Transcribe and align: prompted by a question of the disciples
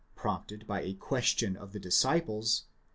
prompted 0.15 0.65
by 0.65 0.81
a 0.81 0.95
question 0.95 1.55
of 1.55 1.73
the 1.73 1.79
disciples 1.79 2.63